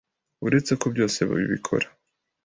Uretse 0.45 0.71
ko 0.81 0.85
byose 0.93 1.17
bibikora 1.29 1.87